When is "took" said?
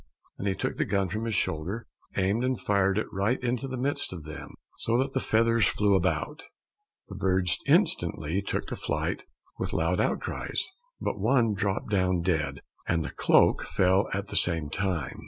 0.55-0.77, 8.41-8.65